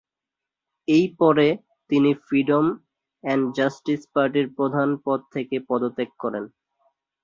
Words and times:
এই 0.87 1.05
পরে 1.19 1.47
তিনি 1.89 2.11
ফ্রিডম 2.23 2.65
অ্যান্ড 3.23 3.43
জাস্টিস 3.57 4.01
পার্টির 4.13 4.47
প্রধান 4.57 4.89
পদ 5.05 5.19
থেকে 5.33 5.55
পদত্যাগ 5.69 6.09
করেন। 6.19 6.43